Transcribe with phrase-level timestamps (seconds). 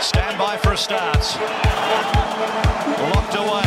[0.00, 1.16] Stand by for a start.
[3.14, 3.62] Locked away.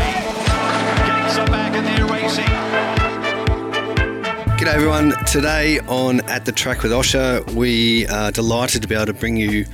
[1.06, 2.46] Gates are back and they're racing.
[4.58, 5.14] G'day everyone.
[5.26, 9.38] Today on At the Track with Osher, we are delighted to be able to bring
[9.38, 9.66] you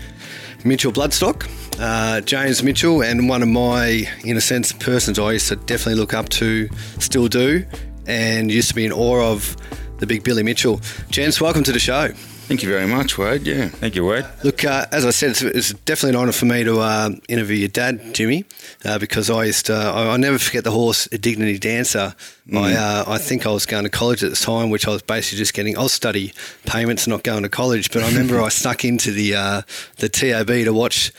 [0.64, 1.46] Mitchell Bloodstock,
[1.80, 5.96] uh, James Mitchell, and one of my, in a sense, persons I used to definitely
[5.96, 6.70] look up to,
[7.00, 7.66] still do,
[8.08, 9.58] and used to be in awe of
[9.98, 10.80] the big Billy Mitchell.
[11.10, 12.14] James, welcome to the show.
[12.48, 13.42] Thank you very much, Wade.
[13.42, 13.70] Yeah.
[13.70, 14.24] Thank you, Wade.
[14.44, 17.58] Look, uh, as I said, it's, it's, definitely an honour for me to uh, interview
[17.58, 18.46] your dad, Jimmy,
[18.86, 22.14] uh, because I used to, I, I never forget the horse, a Dignity Dancer.
[22.48, 22.58] Mm.
[22.60, 25.02] I, uh, I think I was going to college at the time, which I was
[25.02, 26.34] basically just getting, I'll study
[26.68, 27.92] payments, not going to college.
[27.92, 29.62] But I remember I snuck into the uh,
[29.98, 31.12] the TAB to watch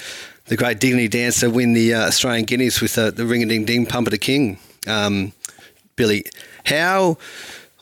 [0.45, 3.85] the great Dignity Dancer win the uh, Australian Guineas with the Ring a Ding Ding
[3.85, 4.61] Pump of the King.
[4.87, 5.33] Um,
[5.97, 6.25] Billy,
[6.67, 7.19] how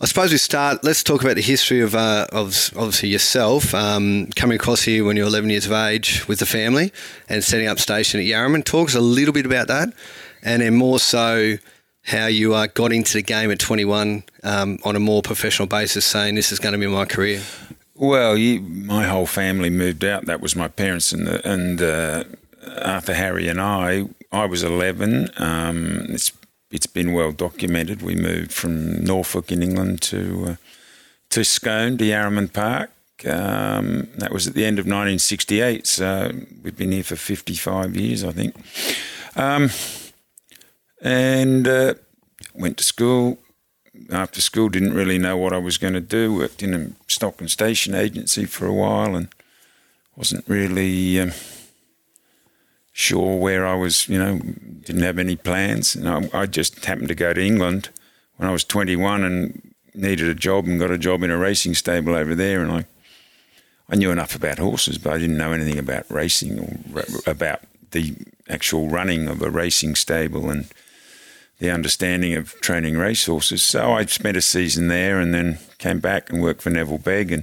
[0.04, 0.84] I suppose we start.
[0.84, 5.16] Let's talk about the history of, uh, of obviously yourself um, coming across here when
[5.16, 6.92] you're 11 years of age with the family
[7.26, 8.66] and setting up station at Yarraman.
[8.66, 9.94] Talk us a little bit about that,
[10.42, 11.56] and then more so
[12.02, 16.04] how you uh, got into the game at 21 um, on a more professional basis,
[16.04, 17.40] saying this is going to be my career.
[17.94, 20.26] Well, you, my whole family moved out.
[20.26, 22.24] That was my parents and the, and uh,
[22.82, 24.04] Arthur Harry and I.
[24.30, 25.30] I was 11.
[25.38, 26.30] Um, it's
[26.74, 28.02] it's been well documented.
[28.02, 30.56] We moved from Norfolk in England to uh,
[31.30, 32.90] to Scone to Yarraman Park.
[33.24, 35.86] Um, that was at the end of 1968.
[35.86, 38.56] So we've been here for 55 years, I think.
[39.36, 39.70] Um,
[41.00, 41.94] and uh,
[42.54, 43.38] went to school.
[44.10, 46.34] After school, didn't really know what I was going to do.
[46.34, 49.28] Worked in a stock and station agency for a while, and
[50.16, 51.20] wasn't really.
[51.20, 51.30] Um,
[52.94, 55.96] sure where I was, you know, didn't have any plans.
[55.96, 57.90] And I, I, just happened to go to England
[58.36, 61.74] when I was 21 and needed a job and got a job in a racing
[61.74, 62.62] stable over there.
[62.62, 62.84] And I,
[63.90, 66.60] I knew enough about horses, but I didn't know anything about racing
[66.94, 68.14] or about the
[68.48, 70.68] actual running of a racing stable and
[71.58, 73.64] the understanding of training racehorses.
[73.64, 77.32] So I spent a season there and then came back and worked for Neville Begg
[77.32, 77.42] and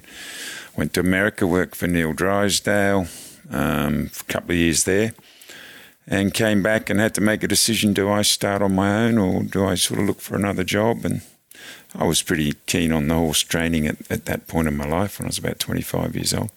[0.78, 3.08] went to America, worked for Neil Drysdale
[3.50, 5.14] um, for a couple of years there
[6.08, 9.18] and came back and had to make a decision do I start on my own
[9.18, 11.06] or do I sort of look for another job?
[11.06, 11.22] And
[11.96, 15.20] I was pretty keen on the horse training at, at that point in my life
[15.20, 16.52] when I was about 25 years old.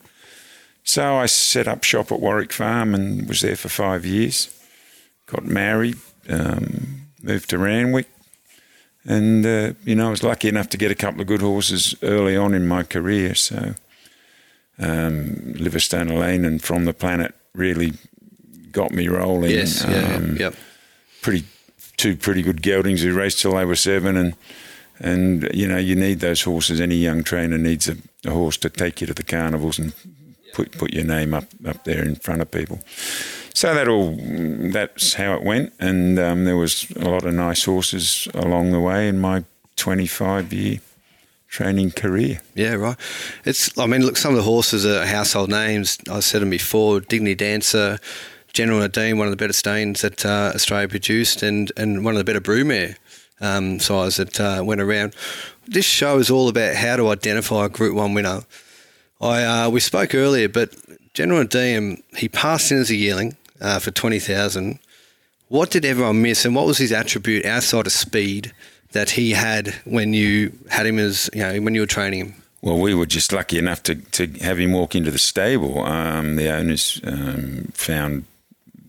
[0.83, 4.55] So I set up shop at Warwick Farm and was there for five years.
[5.25, 5.97] Got married,
[6.29, 8.07] um, moved to Randwick,
[9.03, 11.95] and uh, you know I was lucky enough to get a couple of good horses
[12.03, 13.33] early on in my career.
[13.33, 13.73] So
[14.77, 17.93] um, Liverstone Lane and From the Planet really
[18.75, 19.51] got me rolling.
[19.51, 20.53] Yes, yeah, um, yep.
[21.21, 21.45] Pretty
[21.97, 24.35] two pretty good geldings who raced till they were seven, and
[24.99, 26.79] and you know you need those horses.
[26.79, 29.93] Any young trainer needs a, a horse to take you to the carnivals and
[30.53, 32.79] put put your name up up there in front of people.
[33.53, 34.15] So that all
[34.71, 38.81] that's how it went, and um, there was a lot of nice horses along the
[38.81, 39.45] way in my
[39.77, 40.79] 25 year
[41.47, 42.41] training career.
[42.53, 42.97] Yeah, right.
[43.45, 45.97] It's I mean, look, some of the horses are household names.
[46.11, 47.99] I said them before: Dignity Dancer.
[48.55, 52.17] General Nediym, one of the better stains that uh, Australia produced, and, and one of
[52.17, 52.95] the better broodmare
[53.41, 55.13] um, size that uh, went around.
[55.67, 58.43] This show is all about how to identify a Group One winner.
[59.19, 60.73] I uh, we spoke earlier, but
[61.13, 64.79] General Nediym he passed in as a yearling uh, for twenty thousand.
[65.49, 68.53] What did everyone miss, and what was his attribute outside of speed
[68.93, 72.35] that he had when you had him as you know when you were training him?
[72.61, 75.83] Well, we were just lucky enough to, to have him walk into the stable.
[75.83, 78.23] Um, the owners um, found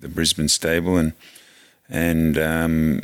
[0.07, 1.13] the Brisbane stable, and
[1.89, 3.01] and um,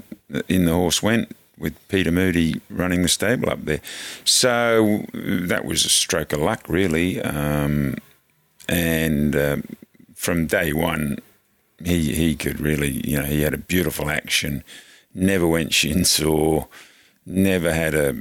[0.48, 3.80] in the horse went with Peter Moody running the stable up there.
[4.24, 7.22] So that was a stroke of luck, really.
[7.22, 7.96] Um,
[8.68, 9.56] and uh,
[10.14, 11.18] from day one,
[11.84, 14.64] he he could really, you know, he had a beautiful action.
[15.14, 16.68] Never went shin sore.
[17.26, 18.16] Never had a.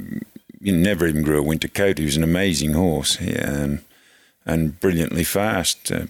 [0.59, 1.97] You never even grew a winter coat.
[1.97, 3.79] He was an amazing horse, um,
[4.45, 5.91] and brilliantly fast.
[5.91, 6.05] Uh,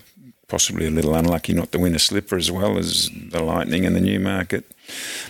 [0.52, 3.96] possibly a little unlucky not to win a slipper as well as the Lightning and
[3.96, 4.66] the Newmarket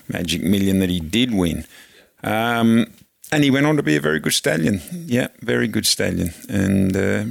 [0.07, 1.63] Magic Million that he did win.
[2.23, 2.87] Um,
[3.31, 4.81] and he went on to be a very good stallion.
[4.91, 7.23] Yeah, very good stallion, and uh,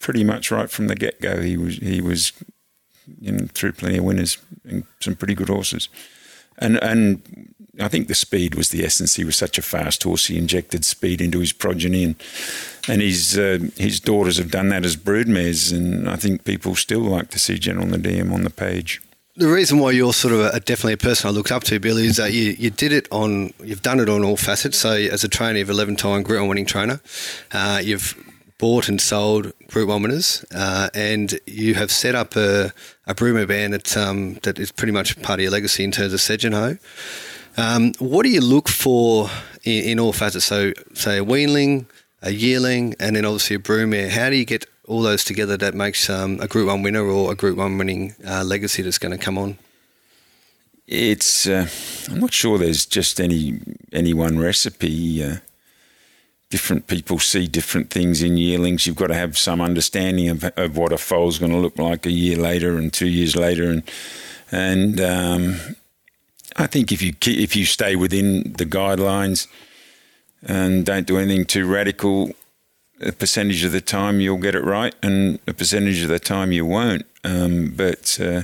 [0.00, 2.32] pretty much right from the get go, he was he was
[3.20, 5.88] you know, through plenty of winners and some pretty good horses.
[6.58, 7.22] And and
[7.78, 9.14] I think the speed was the essence.
[9.14, 10.26] He was such a fast horse.
[10.26, 12.16] He injected speed into his progeny, and
[12.90, 15.72] and his uh, his daughters have done that as broodmares.
[15.72, 19.00] And I think people still like to see General Nediym on the page.
[19.36, 22.04] The reason why you're sort of a, definitely a person I looked up to, Billy,
[22.04, 24.76] is that you, you did it on, you've done it on all facets.
[24.76, 27.00] So, as a trainer, you've 11 time Group 1 winning trainer.
[27.52, 28.14] Uh, you've
[28.60, 32.72] bought and sold Group One winners, uh, and you have set up a,
[33.06, 36.20] a band that um, that is pretty much part of your legacy in terms of
[36.20, 36.78] Segenhoe.
[37.56, 39.30] Um, what do you look for
[39.64, 40.44] in, in all facets?
[40.44, 41.86] So, say a weanling,
[42.22, 44.08] a yearling, and then obviously a broodmare.
[44.10, 47.32] How do you get all those together that makes um, a Group One winner or
[47.32, 49.58] a Group One winning uh, legacy that's going to come on?
[50.86, 51.68] It's uh,
[52.10, 53.60] I'm not sure there's just any
[53.92, 55.22] any one recipe.
[55.22, 55.36] Uh,
[56.50, 58.86] different people see different things in yearlings.
[58.86, 62.06] You've got to have some understanding of, of what a foal's going to look like
[62.06, 63.82] a year later and two years later, and
[64.50, 65.76] and um,
[66.56, 69.46] I think if you if you stay within the guidelines
[70.42, 72.32] and don't do anything too radical,
[73.00, 76.52] a percentage of the time you'll get it right, and a percentage of the time
[76.52, 77.06] you won't.
[77.24, 78.42] Um, but uh,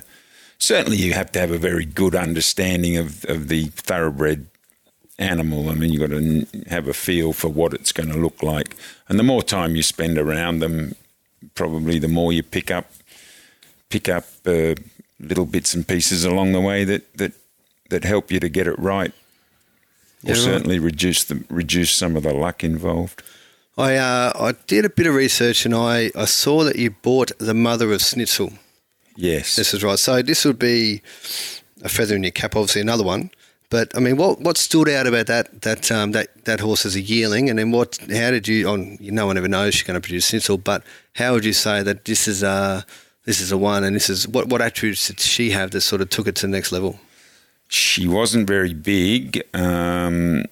[0.59, 4.47] certainly, you have to have a very good understanding of, of the thoroughbred
[5.19, 5.71] animal.
[5.71, 8.77] I mean, you've got to have a feel for what it's going to look like,
[9.09, 10.95] and the more time you spend around them,
[11.55, 12.91] probably the more you pick up
[13.89, 14.75] pick up uh,
[15.21, 17.33] little bits and pieces along the way that that
[17.91, 19.13] that help you to get it right,
[20.25, 20.39] or Yeah, right.
[20.43, 23.23] certainly reduce the reduce some of the luck involved.
[23.79, 27.33] I uh, I did a bit of research and I, I saw that you bought
[27.39, 28.59] the mother of Snitzel.
[29.17, 29.99] Yes, This is right.
[29.99, 31.01] So this would be
[31.83, 33.31] a feather in your cap, obviously another one.
[33.69, 36.95] But I mean, what what stood out about that that um, that that horse as
[36.97, 37.99] a yearling, and then what?
[37.99, 38.69] How did you?
[38.69, 40.83] On no one ever knows she's going to produce Snitzel, but
[41.15, 42.87] how would you say that this is a
[43.25, 46.01] this is a one, and this is what what attributes did she have that sort
[46.01, 47.01] of took it to the next level?
[47.69, 50.45] She wasn't very big um,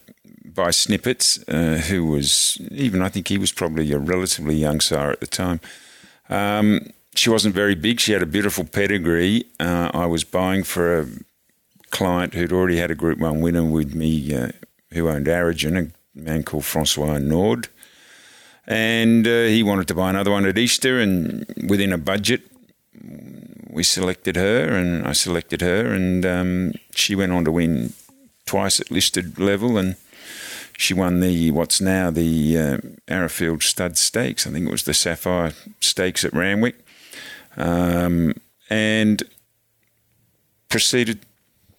[0.45, 5.11] by Snippets, uh, who was even I think he was probably a relatively young sire
[5.11, 5.61] at the time.
[6.29, 8.01] Um, she wasn't very big.
[8.01, 9.45] She had a beautiful pedigree.
[9.61, 11.07] Uh, I was buying for a
[11.91, 14.49] client who'd already had a Group One winner with me, uh,
[14.93, 17.69] who owned Origin, a man called Francois Naude.
[18.67, 22.43] And uh, he wanted to buy another one at Easter, and within a budget,
[23.75, 27.93] we selected her, and I selected her, and um, she went on to win
[28.47, 29.97] twice at listed level, and
[30.79, 32.79] she won the what's now the uh,
[33.09, 34.47] Arrowfield Stud Stakes.
[34.47, 36.77] I think it was the Sapphire Stakes at Randwick,
[37.57, 38.35] um,
[38.71, 39.25] and
[40.69, 41.27] proceeded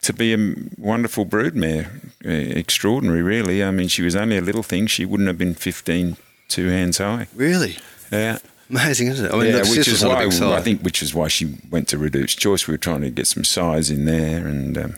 [0.01, 3.63] to be a wonderful broodmare, uh, extraordinary, really.
[3.63, 6.17] I mean, she was only a little thing; she wouldn't have been fifteen
[6.49, 7.27] two hands high.
[7.33, 7.77] Really
[8.11, 8.39] Yeah.
[8.69, 9.31] Amazing, isn't it?
[9.33, 10.25] I mean, yeah, which is why.
[10.25, 12.67] I think which is why she went to Redoute's Choice.
[12.67, 14.95] We were trying to get some size in there, and um,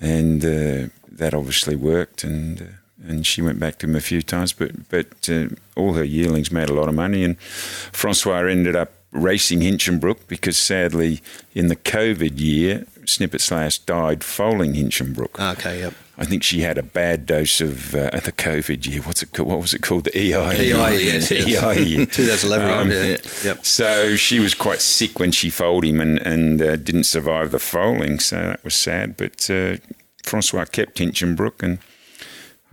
[0.00, 2.22] and uh, that obviously worked.
[2.22, 2.64] And uh,
[3.08, 6.52] and she went back to him a few times, but but uh, all her yearlings
[6.52, 7.24] made a lot of money.
[7.24, 11.20] And Francois ended up racing Hinchinbrook because sadly
[11.54, 15.40] in the COVID year, Snippets' Lass died foaling Hinchinbrook.
[15.58, 15.94] okay, yep.
[16.20, 19.00] I think she had a bad dose of uh, the COVID year.
[19.00, 19.48] What's it called?
[19.48, 20.04] What was it called?
[20.04, 20.70] The EI.
[20.70, 21.62] EI, yes, yes.
[21.64, 22.70] EI 2011.
[22.70, 23.16] Um, Yeah.
[23.42, 23.64] Yep.
[23.64, 27.58] So she was quite sick when she foaled him and, and uh, didn't survive the
[27.58, 28.18] foaling.
[28.20, 29.16] So that was sad.
[29.16, 29.76] But uh,
[30.22, 31.78] Francois kept Hinchinbrook and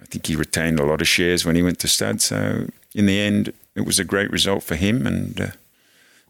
[0.02, 2.22] I think he retained a lot of shares when he went to stud.
[2.22, 5.08] So in the end, it was a great result for him.
[5.08, 5.48] And uh,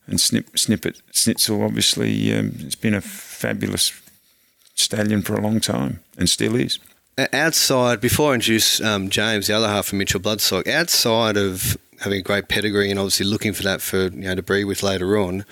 [0.05, 3.91] and Snip, Snippet Snitzel obviously um, has been a fabulous
[4.75, 6.77] stallion for a long time and still is.
[7.33, 12.19] Outside, before I introduce um, James, the other half of Mitchell Bloodstock, outside of having
[12.19, 15.17] a great pedigree and obviously looking for that for you know to breed with later
[15.17, 15.43] on,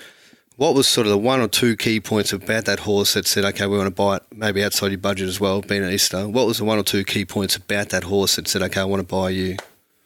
[0.56, 3.44] what was sort of the one or two key points about that horse that said,
[3.44, 6.28] okay, we want to buy it, maybe outside your budget as well, being at Easter?
[6.28, 8.84] What was the one or two key points about that horse that said, okay, I
[8.84, 9.56] want to buy you?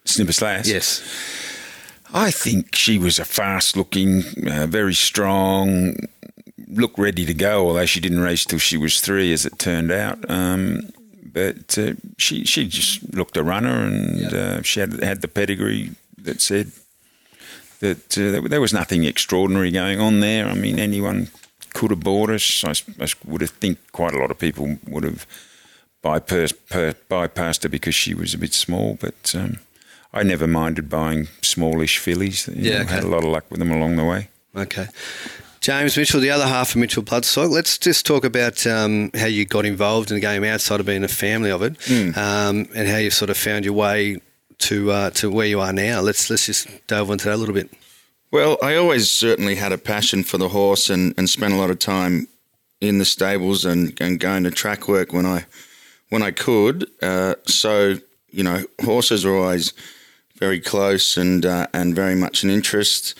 [0.07, 0.67] Snippets' Lass.
[0.67, 1.03] Yes.
[2.13, 5.95] I think she was a fast looking, uh, very strong,
[6.69, 9.93] looked ready to go, although she didn't race till she was three, as it turned
[9.93, 10.19] out.
[10.29, 10.91] Um,
[11.33, 15.91] but uh, she she just looked a runner, and uh, she had had the pedigree
[16.19, 16.73] that said
[17.81, 20.47] that uh, there, was nothing extraordinary going on there.
[20.47, 21.29] I mean, anyone
[21.73, 22.65] could have bought us.
[22.65, 25.27] I would have think quite a lot of people would have
[26.03, 29.35] bypassed, per, bypassed her because she was a bit small, but.
[29.35, 29.59] Um,
[30.13, 32.49] I never minded buying smallish fillies.
[32.49, 32.95] You Yeah, know, okay.
[32.95, 34.29] had a lot of luck with them along the way.
[34.57, 34.89] Okay.
[35.61, 37.51] James Mitchell, the other half of Mitchell Bloodstock.
[37.51, 41.05] Let's just talk about um, how you got involved in the game outside of being
[41.05, 41.77] a family of it,
[42.17, 44.21] um, and how you sort of found your way
[44.61, 46.01] to uh, to where you are now.
[46.01, 47.71] Let's let's just delve into that a little bit.
[48.33, 51.71] Well, I always certainly had a passion for the horse and, and spent a lot
[51.71, 52.29] of time
[52.81, 55.45] in the stables and, and going to track work when I
[56.09, 56.89] when I could.
[57.03, 57.97] Uh, so
[58.31, 59.75] you know, horses are always
[60.37, 63.15] very close and uh, and very much an interest.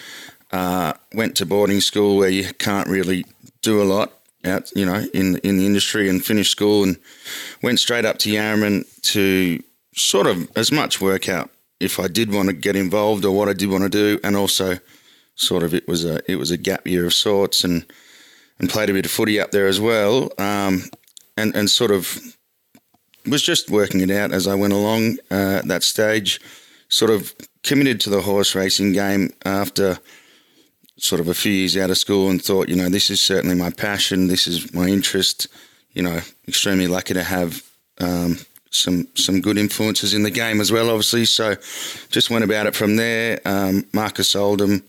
[0.53, 3.25] Uh, went to boarding school where you can't really
[3.63, 4.13] do a lot
[4.45, 6.97] out, you know, in in the industry, and finished school and
[7.63, 9.63] went straight up to Yarraman to
[9.95, 13.49] sort of as much work out if I did want to get involved or what
[13.49, 14.79] I did want to do, and also
[15.35, 17.87] sort of it was a it was a gap year of sorts, and
[18.59, 20.85] and played a bit of footy up there as well, um,
[21.37, 22.37] and and sort of
[23.27, 26.41] was just working it out as I went along uh, at that stage.
[26.89, 29.99] Sort of committed to the horse racing game after
[31.03, 33.57] sort of a few years out of school and thought, you know, this is certainly
[33.57, 34.29] my passion.
[34.29, 35.47] This is my interest.
[35.93, 37.63] You know, extremely lucky to have
[37.99, 38.39] um,
[38.71, 41.25] some some good influences in the game as well, obviously.
[41.25, 41.57] So
[42.11, 43.41] just went about it from there.
[43.45, 44.83] Um, Marcus Oldham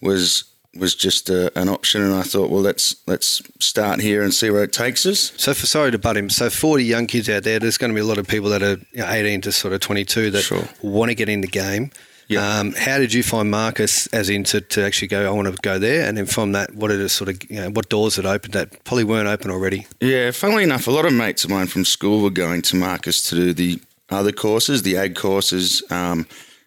[0.00, 0.44] was
[0.76, 4.50] was just a, an option, and I thought, well, let's let's start here and see
[4.50, 5.32] where it takes us.
[5.36, 7.94] So, for sorry to butt him, so 40 young kids out there, there's going to
[7.94, 10.42] be a lot of people that are you know, 18 to sort of 22 that
[10.42, 10.68] Sure.
[10.82, 11.90] want to get in the game.
[12.28, 12.58] Yeah.
[12.58, 15.58] Um, how did you find Marcus as in to, to actually go, I want to
[15.62, 16.06] go there?
[16.06, 18.52] And then from that, what did it sort of, you know, what doors it opened
[18.52, 19.86] that probably weren't open already?
[20.00, 23.22] Yeah, funnily enough, a lot of mates of mine from school were going to Marcus
[23.30, 23.80] to do the
[24.10, 26.26] other courses, the ag courses, um,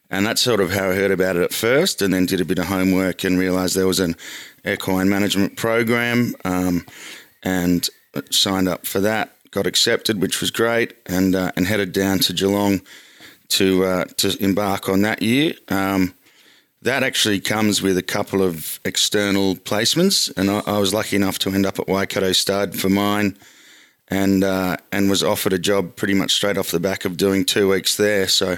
[0.09, 2.45] and that's sort of how I heard about it at first, and then did a
[2.45, 4.15] bit of homework and realised there was an
[4.65, 6.85] equine management program, um,
[7.43, 7.89] and
[8.29, 9.33] signed up for that.
[9.51, 12.81] Got accepted, which was great, and uh, and headed down to Geelong
[13.51, 15.53] to uh, to embark on that year.
[15.67, 16.13] Um,
[16.81, 21.37] that actually comes with a couple of external placements, and I, I was lucky enough
[21.39, 23.37] to end up at Waikato Stud for mine,
[24.07, 27.45] and uh, and was offered a job pretty much straight off the back of doing
[27.45, 28.27] two weeks there.
[28.27, 28.57] So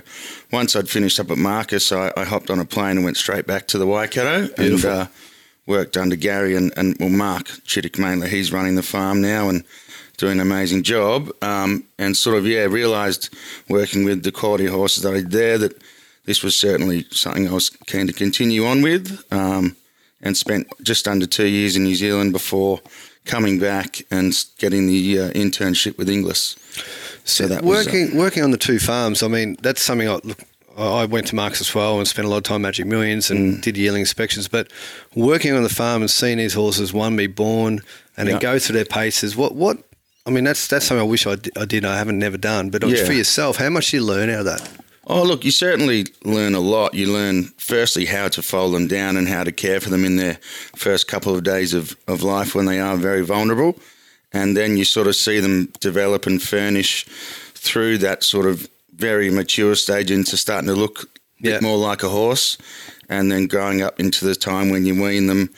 [0.51, 3.45] once I'd finished up at Marcus, I, I hopped on a plane and went straight
[3.45, 5.07] back to the Waikato and uh,
[5.65, 8.29] worked under Gary and, and well Mark Chittick mainly.
[8.29, 9.63] He's running the farm now and
[10.17, 11.29] doing an amazing job.
[11.41, 13.33] Um, and sort of yeah, realised
[13.69, 15.81] working with the quality horses that I did there that
[16.25, 19.23] this was certainly something I was keen to continue on with.
[19.31, 19.75] Um,
[20.25, 22.79] and spent just under two years in New Zealand before
[23.25, 26.55] coming back and getting the uh, internship with Inglis.
[27.25, 29.21] So that was, uh, working working on the two farms.
[29.21, 30.39] I mean, that's something I look.
[30.77, 33.29] I went to Marcus as well and spent a lot of time at Magic Millions
[33.29, 33.61] and Mm.
[33.61, 34.47] did yearling inspections.
[34.47, 34.71] But
[35.13, 37.81] working on the farm and seeing these horses, one be born
[38.17, 39.35] and then go through their paces.
[39.35, 39.77] What what?
[40.25, 41.57] I mean, that's that's something I wish I did.
[41.57, 42.69] I, did, I haven't never done.
[42.69, 43.05] But uh, Yeah.
[43.05, 44.69] for yourself, how much do you learn out of that?
[45.05, 46.93] Oh, look, you certainly learn a lot.
[46.93, 50.15] You learn, firstly, how to fold them down and how to care for them in
[50.15, 50.35] their
[50.77, 53.77] first couple of days of, of life when they are very vulnerable.
[54.31, 57.03] And then you sort of see them develop and furnish
[57.53, 61.07] through that sort of very mature stage into starting to look a
[61.47, 61.51] Yeah.
[61.55, 62.57] bit more like a horse.
[63.09, 65.49] And then growing up into the time when you wean them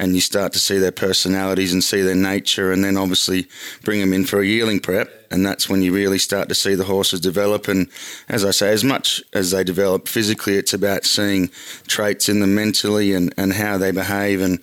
[0.00, 3.46] and you start to see their personalities and see their nature, and then obviously
[3.84, 6.74] bring them in for a yearling prep, and that's when you really start to see
[6.74, 7.68] the horses develop.
[7.68, 7.86] And
[8.26, 11.48] as I say, as much as they develop physically, it's about seeing
[11.86, 14.58] traits in them mentally and, and how they behave, and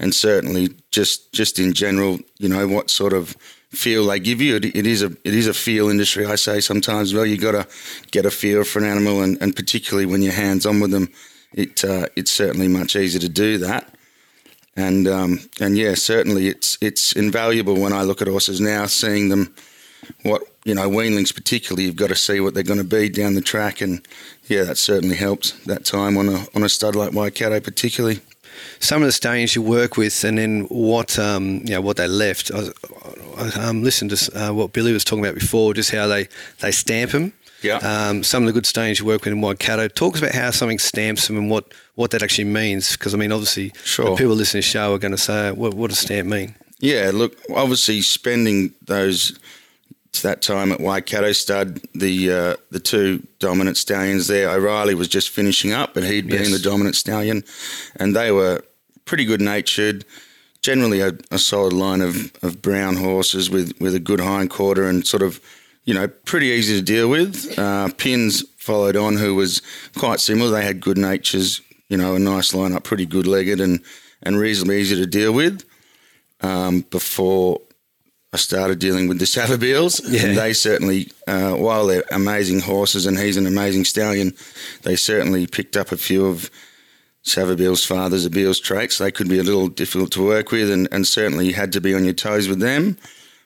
[0.00, 3.36] and certainly just just in general, you know, what sort of
[3.70, 4.56] feel they give you.
[4.56, 6.26] It, it is a it is a feel industry.
[6.26, 7.68] I say sometimes, well, you got to
[8.10, 11.10] get a feel for an animal, and, and particularly when you're hands on with them,
[11.54, 13.94] it uh, it's certainly much easier to do that
[14.80, 19.28] and um, and yeah, certainly it's it's invaluable when I look at horses now, seeing
[19.28, 19.54] them
[20.22, 21.84] what you know weanlings particularly.
[21.84, 24.06] You've got to see what they're going to be down the track, and
[24.48, 28.20] yeah, that certainly helps that time on a on a stud like Waikato particularly.
[28.78, 32.08] Some of the stallions you work with, and then what um, you know what they
[32.08, 32.50] left.
[32.54, 32.68] I,
[33.38, 36.28] I um, listened to uh, what Billy was talking about before, just how they
[36.60, 37.32] they stamp them.
[37.62, 37.76] Yeah.
[37.76, 39.88] Um, some of the good stallions you work with in Waikato.
[39.88, 42.92] Talk about how something stamps them and what, what that actually means.
[42.92, 44.16] Because I mean, obviously, Sure.
[44.16, 47.10] people listening to the show are going to say, "What, what does stamp mean?" Yeah,
[47.12, 49.38] look, obviously spending those
[50.22, 55.28] that time at Waikato Stud, the uh, the two dominant stallions there, O'Reilly was just
[55.30, 56.52] finishing up, and he'd been Yes.
[56.52, 57.44] the dominant stallion,
[57.96, 58.62] and they were
[59.04, 60.04] pretty good natured.
[60.62, 64.86] Generally, a, a solid line of, of brown horses with, with a good hind quarter
[64.86, 65.40] and sort of,
[65.84, 67.58] you know, pretty easy to deal with.
[67.58, 69.62] Uh, Pins followed on, who was
[69.96, 70.50] quite similar.
[70.50, 73.80] They had good natures, you know, a nice lineup, pretty good legged and,
[74.22, 75.64] and reasonably easy to deal with.
[76.42, 77.60] Um, before
[78.32, 80.26] I started dealing with the Savabeels, Yeah.
[80.26, 84.32] and they certainly, uh, while they're amazing horses and he's an amazing stallion,
[84.82, 86.50] they certainly picked up a few of
[87.24, 88.96] Savabeel's father's Zabeel's traits.
[88.98, 91.80] They could be a little difficult to work with, and, and certainly you had to
[91.80, 92.96] be on your toes with them.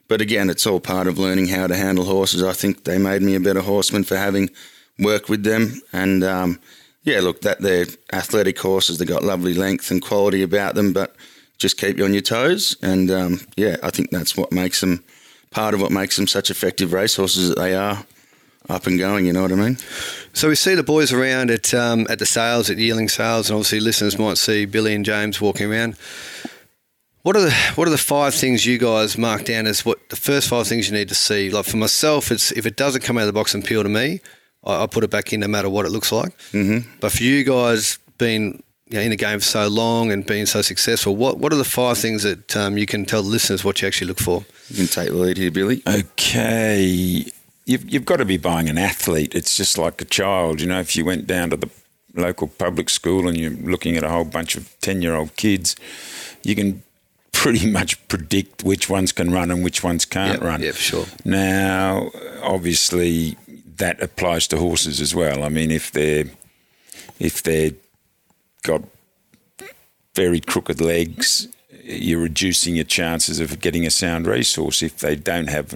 [0.08, 2.42] But again, it's all part of learning how to handle horses.
[2.42, 4.50] I think they made me a better horseman for having
[4.98, 5.80] worked with them.
[5.92, 6.60] And um,
[7.02, 8.98] yeah, look, that they're athletic horses.
[8.98, 11.14] They've got lovely length and quality about them, but
[11.58, 12.76] just keep you on your toes.
[12.82, 15.04] And um, yeah, I think that's what makes them
[15.50, 18.04] part of what makes them such effective racehorses that they are
[18.68, 19.26] up and going.
[19.26, 19.78] You know what I mean?
[20.32, 23.56] So we see the boys around at um, at the sales, at yearling sales, and
[23.56, 25.96] obviously listeners might see Billy and James walking around.
[27.24, 30.16] What are the what are the five things you guys mark down as what the
[30.16, 31.48] first five things you need to see?
[31.48, 33.88] Like for myself, it's if it doesn't come out of the box and appeal to
[33.88, 34.20] me,
[34.62, 36.36] I, I put it back in no matter what it looks like.
[36.52, 36.86] Mm-hmm.
[37.00, 40.44] But for you guys being you know, in the game for so long and being
[40.44, 43.64] so successful, what what are the five things that um, you can tell the listeners
[43.64, 44.44] what you actually look for?
[44.68, 45.82] You can take the lead here, Billy.
[45.86, 47.24] Okay.
[47.64, 49.34] You've, you've got to be buying an athlete.
[49.34, 50.60] It's just like a child.
[50.60, 51.70] You know, if you went down to the
[52.14, 55.74] local public school and you're looking at a whole bunch of 10 year old kids,
[56.42, 56.82] you can
[57.34, 60.62] pretty much predict which ones can run and which ones can't Yep, run.
[60.62, 61.06] yeah, for sure.
[61.24, 62.10] Now,
[62.42, 63.36] obviously,
[63.76, 65.42] that applies to horses as well.
[65.42, 66.24] I mean, if they're
[67.18, 67.72] if they're
[68.62, 68.82] got
[70.14, 71.48] very crooked legs,
[71.82, 74.82] you're reducing your chances of getting a sound resource.
[74.82, 75.74] If they don't have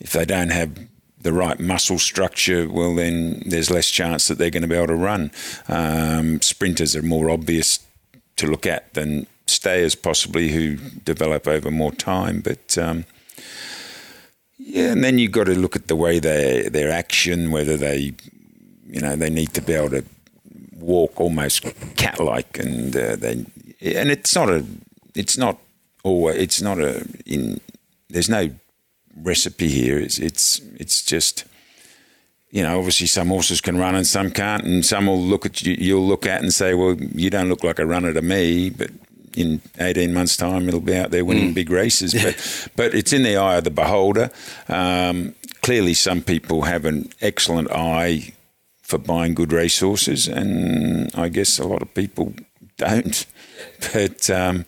[0.00, 0.78] if they don't have
[1.20, 4.86] the right muscle structure, well, then there's less chance that they're going to be able
[4.88, 5.30] to run.
[5.68, 7.80] Um, sprinters are more obvious
[8.36, 12.40] to look at than stayers, possibly, who develop over more time.
[12.40, 13.04] But um,
[14.58, 18.12] yeah, and then you've got to look at the way they their action, whether they,
[18.86, 20.04] you know, they need to be able to
[20.78, 21.62] walk almost
[21.96, 23.32] cat-like, and uh, they,
[23.80, 24.64] and it's not a,
[25.14, 25.58] it's not
[26.04, 27.60] always, it's not a in.
[28.08, 28.50] There's no
[29.16, 29.98] recipe here.
[29.98, 31.44] It's it's it's just.
[32.52, 35.60] You know, obviously, some horses can run and some can't, and some will look at
[35.62, 35.74] you.
[35.78, 38.90] You'll look at and say, "Well, you don't look like a runner to me," but
[39.36, 42.14] in 18 months' time, it'll be out there winning big races.
[42.14, 44.30] But, but it's in the eye of the beholder.
[44.68, 48.32] Um, clearly, some people have an excellent eye
[48.82, 52.34] for buying good racehorses, and I guess a lot of people
[52.76, 53.26] don't.
[53.92, 54.66] But um,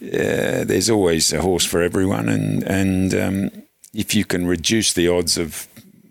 [0.00, 3.50] uh, there's always a horse for everyone, and and um,
[3.92, 5.66] if you can reduce the odds of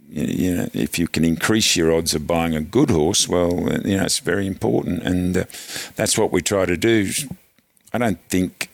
[0.09, 3.51] you know, if you can increase your odds of buying a good horse, well,
[3.83, 5.45] you know, it's very important, and uh,
[5.95, 7.09] that's what we try to do.
[7.93, 8.69] I don't think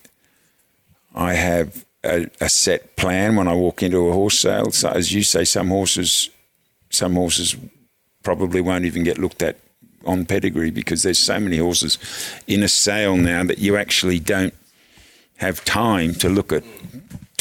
[1.14, 4.72] I have a, a, set plan when I walk into a horse sale.
[4.72, 6.30] So, as you say, some horses,
[6.90, 7.56] some horses
[8.24, 9.58] probably won't even get looked at
[10.06, 11.98] on pedigree because there's so many horses
[12.48, 14.54] in a sale now that you actually don't
[15.38, 16.64] have time to look at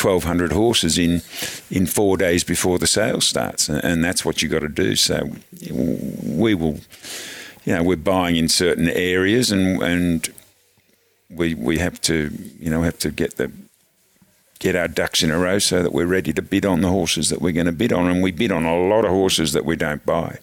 [0.01, 1.23] 1200 horses in
[1.71, 4.95] in 4 days before the sale starts and, and that's what you got to do
[4.97, 5.29] so
[5.71, 6.79] we will
[7.65, 10.33] you know we're buying in certain areas and and
[11.31, 13.51] we we have to you know have to get the
[14.59, 17.29] get our ducks in a row so that we're ready to bid on the horses
[17.29, 19.65] that we're going to bid on and we bid on a lot of horses that
[19.65, 20.39] we don't buy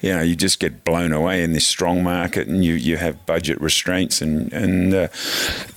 [0.00, 3.26] you know, you just get blown away in this strong market, and you, you have
[3.26, 5.08] budget restraints, and and uh,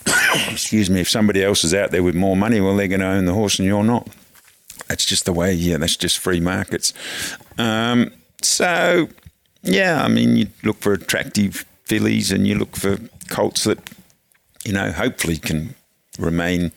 [0.49, 3.07] excuse me, if somebody else is out there with more money, well, they're going to
[3.07, 4.07] own the horse, and you're not.
[4.87, 5.53] That's just the way.
[5.53, 6.93] Yeah, that's just free markets.
[7.57, 9.09] Um, so,
[9.61, 12.97] yeah, I mean, you look for attractive fillies, and you look for
[13.29, 13.79] colts that,
[14.65, 15.75] you know, hopefully can
[16.19, 16.71] remain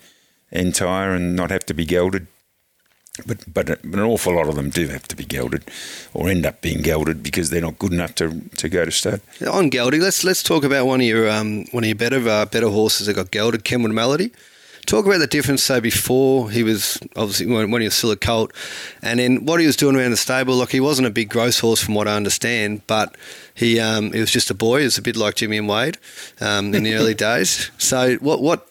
[0.51, 2.27] entire and not have to be gelded
[3.25, 5.64] but but an awful lot of them do have to be gelded,
[6.12, 9.20] or end up being gelded because they're not good enough to, to go to stud.
[9.51, 12.44] On gelding, let's let's talk about one of your um, one of your better uh,
[12.46, 14.33] better horses that got gelded, Kenwood Melody.
[14.87, 18.16] Talk about the difference, say, before he was obviously when, when he was still a
[18.16, 18.53] colt,
[19.03, 20.55] and then what he was doing around the stable.
[20.57, 23.16] Like he wasn't a big gross horse, from what I understand, but
[23.57, 24.81] he um, he was just a boy.
[24.81, 25.99] He was a bit like Jimmy and Wade
[26.40, 27.71] um, in the early days.
[27.79, 28.69] So what what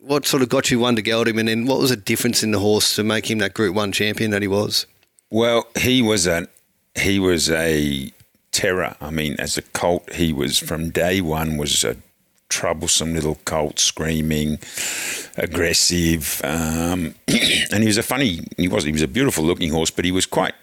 [0.00, 2.42] what sort of got you one to geld him, and then what was the difference
[2.42, 4.86] in the horse to make him that Group One champion that he was?
[5.30, 6.48] Well, he was a
[6.94, 8.10] he was a
[8.52, 8.96] terror.
[9.00, 11.96] I mean, as a colt, he was from day one was a
[12.48, 14.58] troublesome little colt, screaming,
[15.36, 18.46] aggressive, um, and he was a funny.
[18.56, 20.54] He was he was a beautiful looking horse, but he was quite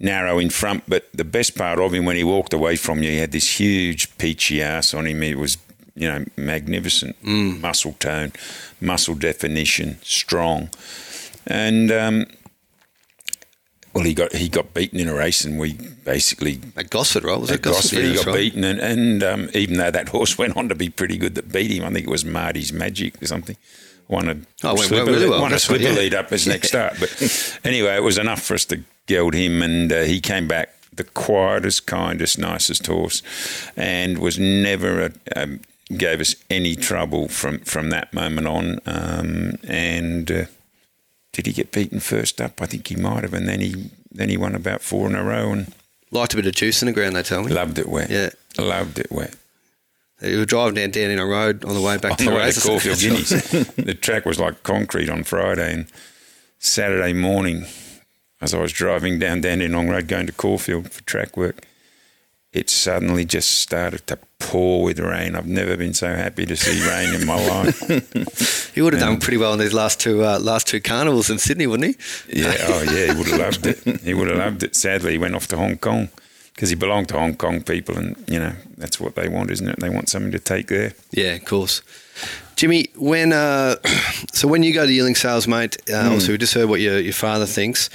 [0.00, 0.84] narrow in front.
[0.88, 3.60] But the best part of him, when he walked away from you, he had this
[3.60, 5.22] huge peachy ass on him.
[5.22, 5.58] It was
[5.96, 7.60] you know, magnificent Mm.
[7.60, 8.32] muscle tone,
[8.80, 10.68] muscle definition, strong,
[11.46, 12.26] and um,
[13.92, 17.38] well, he got he got beaten in a race, and we basically At Gosford, right?
[17.38, 17.82] Was at it Gosford?
[17.82, 18.34] Gosford, Yeah, he got right.
[18.34, 21.52] beaten, and, and um, even though that horse went on to be pretty good, that
[21.52, 23.56] beat him, I think it was Marty's Magic or something.
[24.08, 25.40] Won a Oh, went slipper, really well.
[25.42, 25.92] won a That's right, yeah.
[25.92, 26.94] lead up his next start.
[26.98, 30.70] But anyway, it was enough for us to geld him, and uh, he came back
[30.92, 33.22] the quietest, kindest, nicest horse,
[33.76, 35.60] and was never a, um,
[35.96, 38.80] gave us any trouble from from that moment on.
[38.86, 40.44] Um, and uh,
[41.32, 42.62] did he get beaten first up?
[42.62, 45.24] I think he might have, and then he then he won about four in a
[45.24, 45.72] row and
[46.14, 47.50] Liked a bit of juice in the ground, they tell me.
[47.50, 48.08] loved it wet.
[48.08, 48.30] Yeah.
[48.56, 49.34] loved it wet.
[50.22, 52.30] You were driving down down in a road on the way back On to the
[52.30, 53.30] the way to Caulfield Guineas,
[53.76, 55.86] the track was like concrete on Friday and
[56.60, 57.66] Saturday morning.
[58.44, 61.66] As I was driving down Dandenong Road going to Caulfield for track work,
[62.52, 65.34] it suddenly just started to pour with rain.
[65.34, 68.70] I've never been so happy to see rain in my life.
[68.74, 71.38] He would have done pretty well in these last two uh, last two carnivals in
[71.38, 72.42] Sydney, wouldn't he?
[72.42, 74.00] Yeah, oh yeah, he would have loved it.
[74.00, 74.74] He would have loved it.
[74.74, 76.08] Sadly, he went off to Hong Kong
[76.52, 79.68] because he belonged to Hong Kong people, and you know that's what they want, isn't
[79.68, 79.78] it?
[79.78, 80.92] They want something to take there.
[81.12, 81.82] Yeah, of course.
[82.56, 83.76] Jimmy, when uh,
[84.32, 86.06] so when you go to Yearling Sales, mate, uh, Hmm.
[86.06, 87.88] obviously we just heard what your, your father thinks.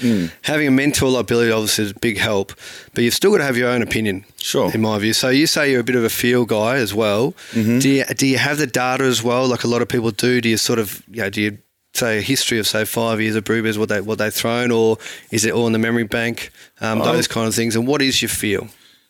[0.44, 2.54] Having a mentor like Billy obviously is a big help,
[2.94, 4.26] but you've still got to have your own opinion.
[4.38, 4.72] Sure.
[4.74, 7.34] In my view, so you say you're a bit of a feel guy as well.
[7.52, 7.80] Mm-hmm.
[7.80, 10.42] Do you do you have the data as well, like a lot of people do?
[10.42, 11.58] Do you sort of you know, do you
[11.94, 14.98] say a history of say five years of Brewbeers, what they what they've thrown, or
[15.32, 16.52] is it all in the memory bank?
[16.82, 17.76] Um, those kind of things.
[17.76, 18.68] And what is your feel?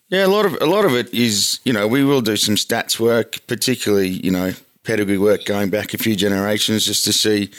[0.09, 2.55] Yeah, a lot of a lot of it is you know we will do some
[2.55, 4.53] stats work, particularly you know
[4.89, 7.52] pedigree work going back a few generations just to see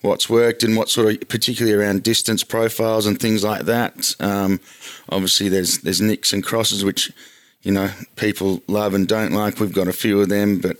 [0.00, 4.14] what's worked and what sort of particularly around distance profiles and things like that.
[4.18, 4.58] Um,
[5.08, 7.12] obviously, there's there's nicks and crosses which
[7.62, 9.60] you know people love and don't like.
[9.60, 10.76] We've got a few of them, but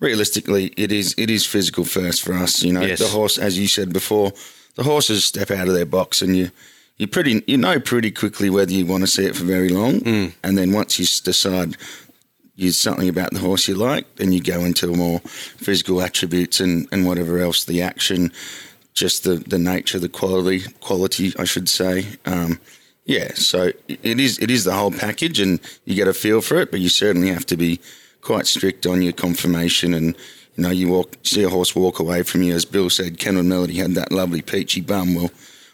[0.00, 2.62] realistically, it is it is physical first for us.
[2.62, 2.98] You know, Yes.
[3.00, 4.32] the horse, as you said before,
[4.76, 6.50] the horses step out of their box and you
[6.96, 10.00] you pretty you know pretty quickly whether you want to see it for very long,
[10.42, 11.76] and then once you decide
[12.56, 16.86] there's something about the horse you like, then you go into more physical attributes and,
[16.92, 18.30] and whatever else, the action,
[18.92, 22.06] just the, the nature, the quality quality, I should say.
[22.26, 22.60] Um,
[23.04, 26.56] yeah, so it is it is the whole package, and you get a feel for
[26.58, 27.80] it, but you certainly have to be
[28.20, 30.16] quite strict on your conformation and.
[30.54, 32.52] You know, you walk, see a horse walk away from you.
[32.54, 35.14] As Bill said, Kenwood Melody had that lovely peachy bum.
[35.14, 35.30] Well,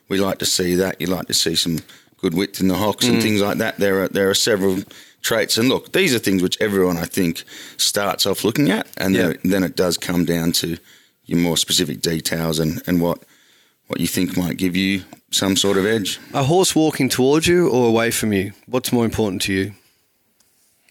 [0.09, 1.01] we like to see that.
[1.01, 1.81] You like to see some
[2.19, 3.79] good width in the hocks and things like that.
[3.79, 4.85] There are there are several
[5.23, 7.45] traits, and look, these are things which everyone I think
[7.77, 9.23] starts off looking at, and Yeah.
[9.29, 10.77] then, then it does come down to
[11.27, 13.19] your more specific details and, and what
[13.89, 16.21] what you think might give you some sort of edge.
[16.35, 18.53] A horse walking towards you or away from you?
[18.67, 19.73] What's more important to you?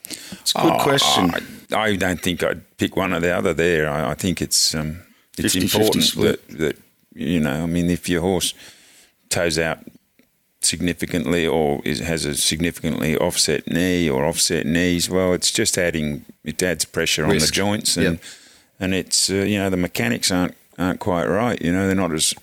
[0.10, 1.32] It's a good Oh, question.
[1.72, 3.88] I, I don't think I'd pick one or the other there.
[3.90, 5.04] I, I think it's um,
[5.38, 6.48] it's 50-50 important split.
[6.50, 6.78] that, that
[7.14, 7.64] you know.
[7.64, 8.54] I mean, if your horse
[9.30, 9.80] toes out
[10.62, 16.26] significantly or is, has a significantly offset knee or offset knees, well, it's just adding
[16.44, 18.20] it adds pressure on the joints and Yep.
[18.80, 21.62] and it's uh, you know the mechanics aren't aren't quite right.
[21.62, 22.34] You know, they're not as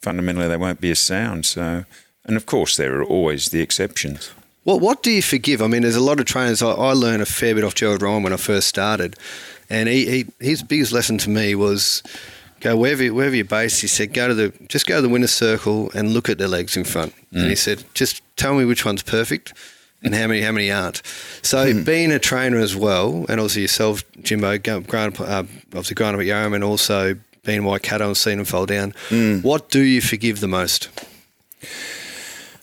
[0.00, 1.44] fundamentally they won't be as sound.
[1.46, 1.84] So,
[2.24, 4.30] and of course there are always the exceptions.
[4.64, 5.62] What What do you forgive?
[5.62, 6.62] I mean, there's a lot of trainers.
[6.62, 9.16] I, I learned a fair bit off Gerald Ryan when I first started,
[9.70, 12.02] and he, he his biggest lesson to me was
[12.60, 13.80] go wherever you- wherever you're based.
[13.80, 16.48] He said go to the just go to the winner's circle and look at their
[16.48, 17.14] legs in front.
[17.32, 17.58] And he mm.
[17.58, 19.52] said just tell me which one's perfect.
[20.02, 20.42] And how many?
[20.42, 21.02] How many aren't?
[21.42, 21.82] So hmm.
[21.82, 25.42] being a trainer as well, and also yourself, Jimbo, growing up, uh,
[25.72, 28.94] obviously growing up at Yarram, and also being Waikato and seeing them fall down.
[29.08, 29.40] Hmm.
[29.40, 30.88] What do you forgive the most?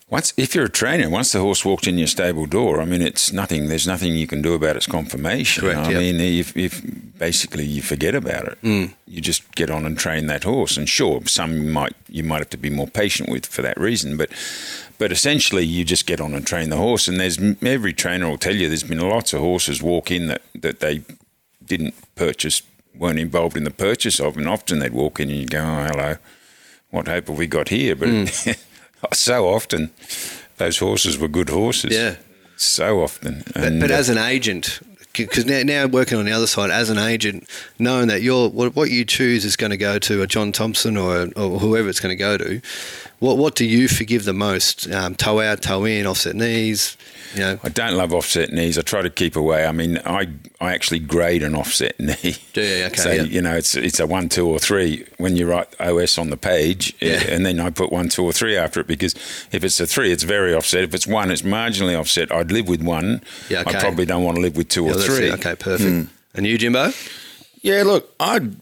[0.10, 3.02] Once, if you're a trainer, once the horse walked in your stable door, I mean,
[3.02, 3.68] it's nothing.
[3.68, 5.62] There's nothing you can do about its conformation.
[5.62, 6.00] Correct, I yep.
[6.00, 6.82] mean, if, if
[7.18, 8.58] basically you forget about it,
[9.08, 10.78] you just get on and train that horse.
[10.78, 13.80] And sure, some you might you might have to be more patient with for that
[13.80, 14.30] reason, but
[14.98, 17.08] but essentially you just get on and train the horse.
[17.08, 20.42] And there's every trainer will tell you there's been lots of horses walk in that
[20.62, 21.02] that they
[21.66, 22.62] didn't purchase,
[22.94, 25.86] weren't involved in the purchase of, and often they'd walk in and you go, oh
[25.86, 26.16] hello,
[26.92, 27.96] what hope have we got here?
[27.96, 28.28] But
[29.14, 29.92] so often,
[30.58, 31.94] those horses were good horses.
[31.94, 32.16] Yeah.
[32.58, 33.44] So often.
[33.54, 34.80] But, but uh, as an agent,
[35.18, 37.48] because now, now working on the other side, as an agent,
[37.80, 40.98] knowing that you're, what, what you choose is going to go to a John Thompson
[40.98, 42.62] or, or whoever it's going to go to,
[43.20, 44.92] what what do you forgive the most?
[44.92, 46.98] Um, toe out, toe in, offset knees,
[47.34, 47.60] you know.
[47.64, 48.78] I don't love offset knees.
[48.78, 49.66] I try to keep away.
[49.66, 50.28] I mean, I
[50.60, 52.36] I actually grade an offset knee.
[52.54, 53.24] Yeah, yeah, okay, So yeah.
[53.24, 56.38] you know, it's it's a one, two, or three when you write OS on the
[56.38, 57.24] page, Yeah.
[57.30, 59.14] and then I put one, two, or three after it because
[59.52, 60.84] if it's a three, it's very offset.
[60.84, 62.32] If it's one, it's marginally offset.
[62.32, 63.22] I'd live with one.
[63.50, 63.78] Yeah, okay.
[63.78, 65.28] I probably don't want to live with two Yeah, or three.
[65.30, 65.34] it.
[65.40, 66.10] Okay, perfect.
[66.34, 66.92] And you, Jimbo?
[67.62, 68.56] Yeah, look, I'd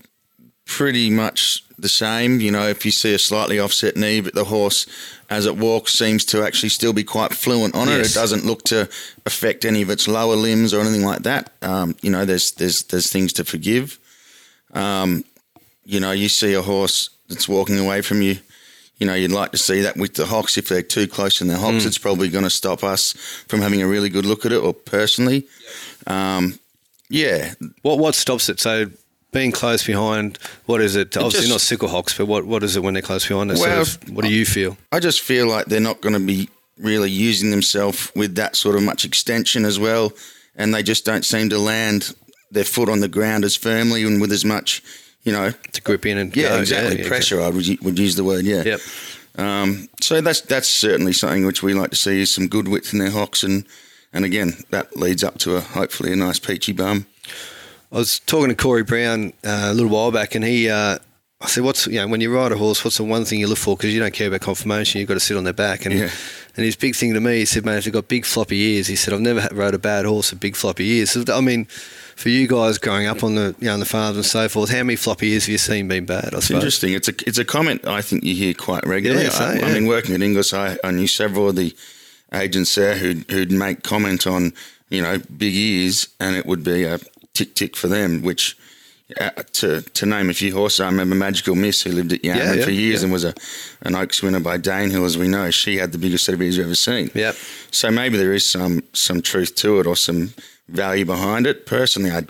[0.78, 2.40] pretty much the same.
[2.42, 4.88] You know, if you see a slightly offset knee, but the horse,
[5.30, 7.98] as it walks, seems to actually still be quite fluent on it.
[7.98, 8.12] Yes.
[8.12, 8.90] It doesn't look to
[9.26, 11.52] affect any of its lower limbs or anything like that.
[11.62, 14.00] Um, you know, there's there's there's things to forgive.
[14.74, 15.24] Um,
[15.86, 18.38] you know, you see a horse that's walking away from you.
[18.98, 20.58] You know, you'd like to see that with the hocks.
[20.58, 23.14] If they're too close in the hocks, it's probably going to stop us
[23.48, 24.62] from having a really good look at it.
[24.64, 25.46] Or personally,
[26.08, 26.58] um,
[27.10, 28.60] yeah, What what stops it?
[28.60, 28.90] So
[29.34, 31.18] being close behind, what is it?
[31.18, 33.52] Obviously just- not sickle hocks, but what, what is it when they're close behind?
[33.52, 34.78] It's Well, sort of, what do you feel?
[34.92, 38.76] I just feel like they're not going to be really using themselves with that sort
[38.76, 40.14] of much extension as well,
[40.56, 42.16] and they just don't seem to land
[42.52, 44.82] their foot on the ground as firmly and with as much,
[45.24, 47.42] you know, To grip in and yeah, go, exactly yeah, pressure.
[47.42, 48.64] I would, would use the word, yeah.
[48.64, 48.80] Yep.
[49.36, 52.94] Um, so that's that's certainly something which we like to see is some good width
[52.94, 53.66] in their hocks and
[54.16, 57.08] and again, that leads up to a hopefully a nice peachy bum.
[57.94, 60.98] I was talking to Corey Brown uh, a little while back, and he, uh,
[61.42, 63.48] I said, "What's you know when you ride a horse, what's the one thing you
[63.48, 63.78] look for?
[63.78, 66.10] Because you don't care about conformation, you've got to sit on their back." And Yeah.
[66.56, 68.88] and his big thing to me, he said, "Man, if they've got big floppy ears,"
[68.88, 71.40] he said, "I've never had- rode a bad horse with big floppy ears." So, I
[71.42, 71.66] mean,
[72.16, 74.72] for you guys growing up on the you know on the farms and so forth,
[74.72, 76.34] how many floppy ears have you seen being bad?
[76.34, 76.62] I It's suppose.
[76.64, 76.94] interesting.
[76.94, 79.26] It's a it's a comment I think you hear quite regularly.
[79.26, 79.66] Yeah, so, I, yeah.
[79.68, 81.76] I mean, working at Inglis, I, I knew several of the
[82.34, 84.54] agents there who'd who'd make comment on
[84.90, 87.00] you know big ears, and it would be a
[87.34, 88.22] tick tick for them.
[88.22, 88.58] Which
[89.20, 92.38] uh, to to name a few horses, I remember Magical Miss who lived at Yarman
[92.38, 93.06] Yeah, yeah, for years yeah.
[93.06, 93.34] and was a
[93.82, 95.52] an Oaks winner by Danehill, as we know.
[95.52, 97.12] She had the biggest set of ears you've ever seen.
[97.14, 97.36] Yep.
[97.72, 100.34] So maybe there is some some truth to it or some
[100.70, 101.66] value behind it.
[101.66, 102.24] Personally, I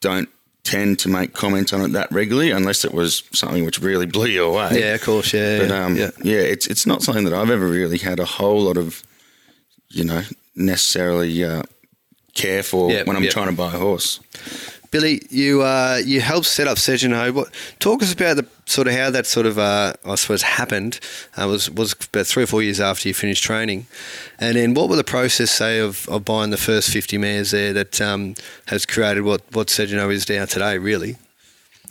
[0.00, 0.28] don't
[0.62, 4.26] tend to make comment on it that regularly unless it was something which really blew
[4.28, 4.70] you away.
[4.80, 5.32] Yeah, of course.
[5.34, 6.10] Yeah, But yeah, um, yeah.
[6.22, 6.38] yeah.
[6.38, 9.02] it's it's not something that I've ever really had a whole lot of,
[9.90, 10.22] you know,
[10.56, 11.62] necessarily uh,
[12.34, 13.30] care for Yeah, when I'm yeah.
[13.30, 14.20] trying to buy a horse.
[14.90, 17.32] Billy, you uh, you helped set up Segenhoe.
[17.32, 17.48] What
[17.80, 21.00] talk us about the sort of how that sort of uh, I suppose happened.
[21.36, 23.86] Uh, was was about three or four years after you finished training,
[24.38, 27.72] and then what were the process say of, of buying the first fifty mares there
[27.72, 28.34] that um,
[28.66, 30.78] has created what what Segenhoe is now today?
[30.78, 31.16] Really,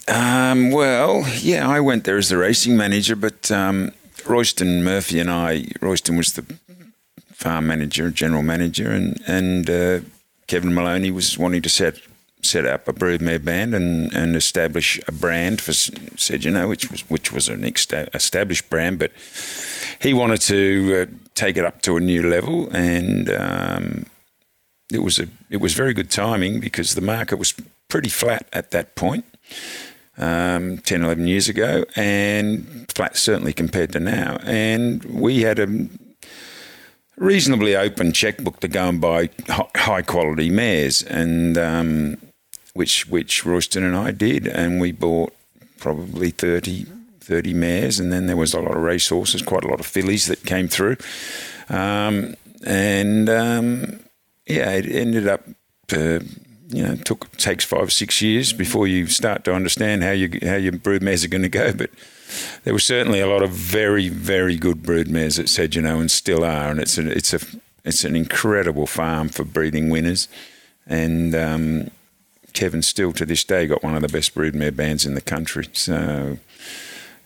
[0.07, 3.91] Um, well, yeah, I went there as the racing manager, but um,
[4.25, 6.45] Royston Murphy and I, Royston was the
[7.33, 9.99] farm manager, general manager, and and uh,
[10.47, 11.99] Kevin Maloney was wanting to set
[12.41, 17.31] set up a broodmare band and, and establish a brand for Segenhoe, which was which
[17.31, 19.11] was an established brand, but
[20.01, 24.05] he wanted to uh, take it up to a new level, and um,
[24.91, 27.53] it was a it was very good timing because the market was
[27.87, 29.25] pretty flat at that point
[30.17, 34.37] um, 10, 11 years ago, and flat certainly compared to now.
[34.43, 35.67] And we had a
[37.17, 39.29] reasonably open checkbook to go and buy
[39.75, 42.17] high quality mares, and um,
[42.73, 45.33] which which Royston and I did, and we bought
[45.79, 46.85] probably 30,
[47.19, 49.85] 30 mares, and then there was a lot of race horses, quite a lot of
[49.85, 50.97] fillies that came through,
[51.69, 53.99] um, and um,
[54.47, 55.41] yeah, it ended up.
[55.91, 56.19] Uh,
[56.69, 60.55] you know, took takes five six years before you start to understand how you how
[60.55, 61.73] your broodmares are going to go.
[61.73, 61.91] But
[62.63, 66.43] there were certainly a lot of very very good brood broodmares at Segenhoe and still
[66.43, 67.39] are, and it's it's a
[67.83, 70.27] it's an incredible farm for breeding winners.
[70.87, 71.91] And um,
[72.53, 75.67] Kevin still to this day got one of the best broodmare bands in the country.
[75.73, 76.37] So.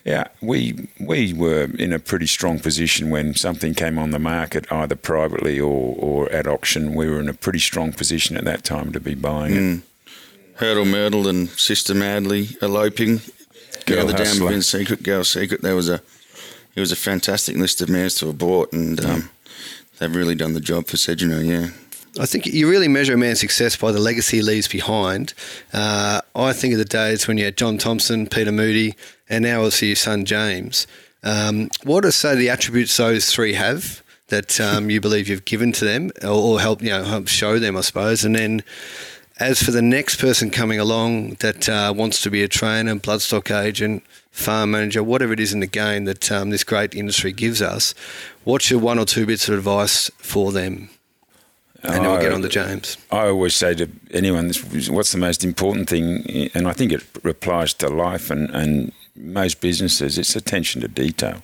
[0.08, 4.65] Yeah, we we were in a pretty strong position when something came on the market,
[4.72, 6.96] either privately or, or at auction.
[6.96, 9.82] We were in a pretty strong position at that time to be buying it.
[10.56, 13.20] Hurdle Myrtle and Sister Madly eloping.
[13.86, 14.46] Girl the down Hustler.
[14.46, 15.62] within Secret, Girl Secret.
[15.62, 16.02] There was a
[16.74, 19.30] it was a fantastic list of mares to have bought, and um,
[20.00, 21.46] they've really done the job for Segenhoe.
[21.46, 21.72] Yeah.
[22.19, 25.34] I think you really measure a man's success by the legacy he leaves behind.
[25.73, 28.95] Uh, I think of the days when you had John Thompson, Peter Moody,
[29.30, 30.88] and now obviously your son James.
[31.23, 35.71] Um, what are say the attributes those three have that um, you believe you've given
[35.73, 38.63] to them, or, or help you know help show them, I suppose, and then.
[39.39, 43.56] As for the next person coming along that uh, wants to be a trainer, bloodstock
[43.56, 47.62] agent, farm manager, whatever it is in the game that um, this great industry gives
[47.62, 47.93] us,
[48.45, 50.89] what's your one or two bits of advice for them?
[51.84, 52.98] And then we'll get I- on to James.
[53.12, 54.52] I always say to anyone,
[54.90, 56.50] what's the most important thing?
[56.54, 60.18] And I think it applies to life and, and most businesses.
[60.18, 61.44] It's attention to detail.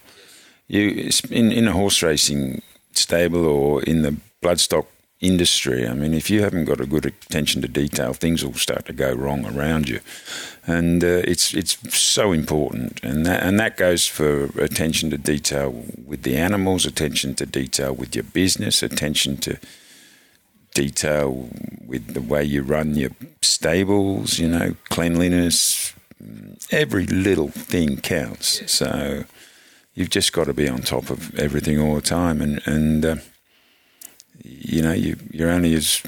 [0.67, 2.61] You in in a horse racing
[2.93, 4.85] stable or in the bloodstock
[5.19, 5.87] industry.
[5.87, 8.93] I mean, if you haven't got a good attention to detail, things will start to
[8.93, 9.99] go wrong around you,
[10.67, 13.03] and uh, it's it's so important.
[13.03, 15.71] And that and that goes for attention to detail
[16.05, 19.57] with the animals, attention to detail with your business, attention to
[20.73, 21.49] detail
[21.85, 25.93] with the way you run your stables, you know, cleanliness,
[26.71, 28.71] every little thing counts.
[28.71, 29.25] So
[29.93, 33.15] you've just got to be on top of everything all the time, and and uh,
[34.43, 36.03] you know you you're only as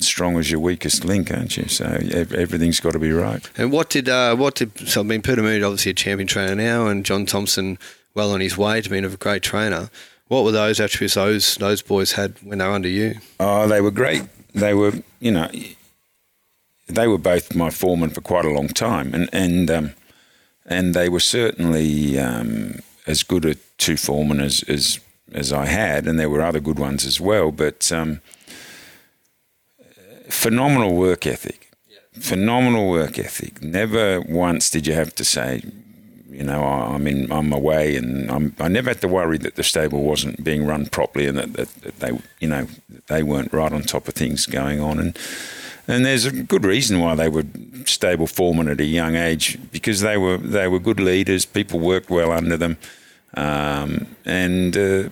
[0.00, 1.68] strong as your weakest link, aren't you?
[1.68, 3.48] So ev- everything's got to be right.
[3.56, 6.54] And what did uh, what did so I mean Peter Moody obviously a champion trainer
[6.54, 7.78] now, and John Thompson
[8.14, 9.90] well on his way to being a great trainer.
[10.28, 13.16] What were those attributes those those boys had when they were under you?
[13.38, 14.22] Oh, they were great.
[14.54, 15.50] They were, you know,
[16.86, 19.90] they were both my foreman for quite a long time, and and um,
[20.64, 25.00] and they were certainly um, as good a two foremen as, as
[25.32, 27.50] as I had, and there were other good ones as well.
[27.50, 28.20] But um,
[30.28, 31.70] phenomenal work ethic,
[32.12, 33.62] phenomenal work ethic.
[33.62, 35.62] Never once did you have to say,
[36.34, 39.54] you know, I, I'm in, I'm away, and I'm, I never had to worry that
[39.54, 42.66] the stable wasn't being run properly, and that, that, that they, you know,
[43.06, 45.18] they weren't right on top of things going on, and
[45.86, 47.44] and there's a good reason why they were
[47.84, 51.44] stable foremen at a young age because they were they were good leaders.
[51.44, 52.76] People worked well under them,
[53.34, 54.76] um, and.
[54.76, 55.08] Uh,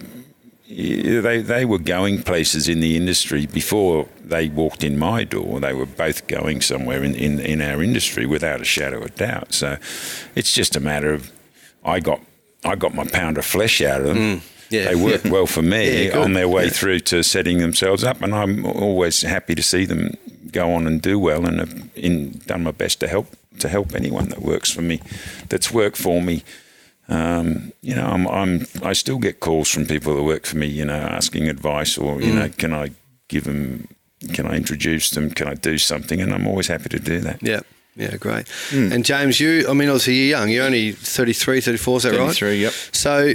[0.77, 5.61] they they were going places in the industry before they walked in my door.
[5.61, 9.53] They were both going somewhere in, in, in our industry without a shadow of doubt.
[9.53, 9.77] So
[10.35, 11.31] it's just a matter of
[11.85, 12.21] I got
[12.65, 14.17] I got my pound of flesh out of them.
[14.17, 14.43] Mm.
[14.71, 15.33] Yeah, they worked yeah.
[15.33, 19.21] well for me Yeah, on their way through to setting themselves up, and I'm always
[19.21, 20.15] happy to see them
[20.51, 23.27] go on and do well, and have in, done my best to help
[23.59, 25.03] to help anyone that works for me,
[25.51, 26.43] that's worked for me.
[27.09, 30.67] Um, you know, I'm, I'm I still get calls from people that work for me,
[30.67, 32.25] you know, asking advice or Mm.
[32.25, 32.91] you know, can I
[33.29, 33.89] give them,
[34.35, 37.43] can I introduce them, can I do something, and I'm always happy to do that.
[37.43, 37.61] Yeah.
[37.95, 38.47] Yeah, great.
[38.73, 40.49] And James, you, I mean, obviously you're young.
[40.49, 42.19] You're only 33, 34, is that right?
[42.29, 42.73] 33, yep.
[42.93, 43.35] So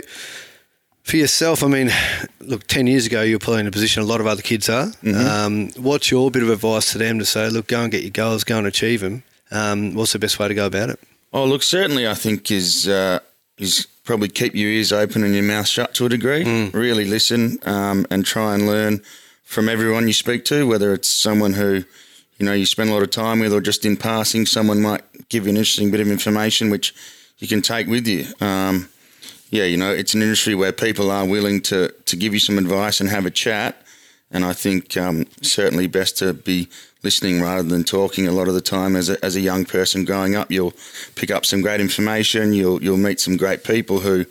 [1.03, 1.91] for yourself, I mean,
[2.39, 4.67] look, 10 years ago, you were probably in a position a lot of other kids
[4.67, 4.91] are.
[5.05, 8.09] Um, what's your bit of advice to them to say, look, go and get your
[8.09, 9.21] goals, go and achieve them?
[9.51, 10.99] Um, what's the best way to go about it?
[11.33, 13.19] Oh, look, certainly I think is uh,
[13.57, 16.43] is probably keep your ears open and your mouth shut to a degree.
[16.71, 19.01] Really listen um, and try and learn
[19.43, 21.83] from everyone you speak to, whether it's someone who
[22.37, 24.45] you know you spend a lot of time with or just in passing.
[24.45, 26.93] Someone might give you an interesting bit of information which
[27.39, 28.25] you can take with you.
[28.41, 28.89] Um,
[29.49, 32.57] yeah, you know, it's an industry where people are willing to to give you some
[32.57, 33.81] advice and have a chat.
[34.29, 36.67] And I think um, certainly best to be
[37.07, 38.27] listening rather than talking.
[38.27, 40.73] A lot of the time, as a, as a young person growing up, you'll
[41.15, 42.51] pick up some great information.
[42.51, 44.25] You'll you'll meet some great people who,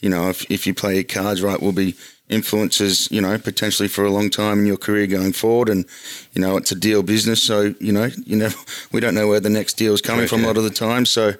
[0.00, 1.94] you know, if if you play your cards right, will be
[2.30, 3.10] influences.
[3.10, 5.68] You know, potentially for a long time in your career going forward.
[5.68, 5.84] And
[6.32, 8.56] you know, it's a deal business, so you know, you never
[8.92, 11.04] we don't know where the next deal is coming from a lot of the time.
[11.04, 11.34] So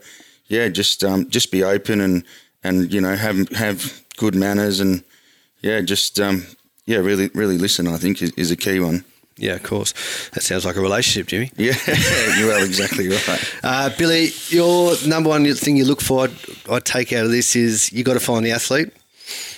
[0.49, 2.23] yeah, just um, just be open and
[2.63, 5.05] and you know have have good manners and
[5.63, 6.45] yeah, just um,
[6.85, 7.87] yeah, really really listen.
[7.87, 9.07] I think is, is a key one.
[9.39, 9.93] Yeah, of course.
[10.31, 11.51] That sounds like a relationship, Jimmy.
[11.57, 11.75] Yeah,
[12.39, 13.55] you are exactly right.
[13.65, 16.33] Uh, Billy, your number one thing you look for, I'd,
[16.71, 18.91] I'd take out of this is you got to find the athlete.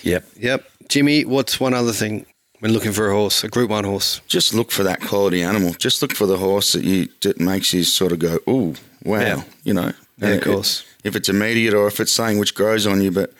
[0.03, 0.25] Yep.
[0.39, 0.69] Yep.
[0.89, 2.25] Jimmy, what's one other thing
[2.59, 4.21] when looking for a horse, a Group One horse?
[4.27, 5.73] Just look for that quality animal.
[5.73, 9.19] Just look for the horse that you that makes you sort of go, "Ooh, wow!"
[9.19, 9.43] Yeah.
[9.63, 10.83] You know, Yeah, of Uh, course.
[11.03, 13.33] if it's immediate or if it's something which grows on you, but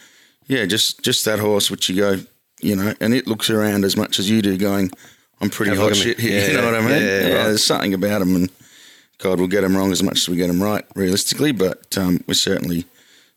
[0.47, 2.19] yeah, just just that horse which you go,
[2.61, 4.91] you know, and it looks around as much as you do, going,
[5.41, 7.01] "I'm pretty Have hot shit here." Yeah, you know what I mean?
[7.01, 7.43] yeah, right.
[7.45, 8.49] There's something about them, and
[9.17, 11.51] God, we'll get them wrong as much as we get them right, realistically.
[11.51, 12.85] But um, we've certainly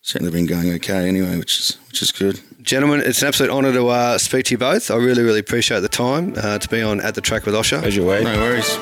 [0.01, 2.39] certainly been going okay anyway, which is which is good.
[2.61, 4.91] Gentlemen, it's an absolute honour to uh, speak to you both.
[4.91, 7.79] I really, really appreciate the time uh, to be on At the Track with Osher.
[7.79, 8.25] Pleasure, Wade.
[8.25, 8.77] No worries.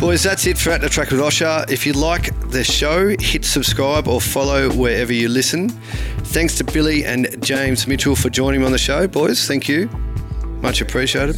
[0.00, 1.68] Boys, that's it for At the Track with Osher.
[1.70, 5.70] If you like the show, hit subscribe or follow wherever you listen.
[5.70, 9.46] Thanks to Billy and James Mitchell for joining me on the show, boys.
[9.48, 9.88] Thank you.
[10.64, 11.36] Much appreciated.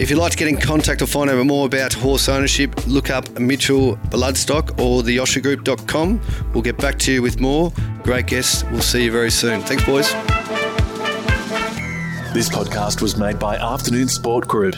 [0.00, 3.08] If you'd like to get in contact or find out more about horse ownership, look
[3.08, 6.20] up Mitchell Bloodstock or theoshergroup.com.
[6.52, 7.72] We'll get back to you with more.
[8.02, 8.64] Great guests.
[8.72, 9.60] We'll see you very soon.
[9.60, 10.12] Thanks, boys.
[12.34, 14.74] This podcast was made by Afternoon Sport Group.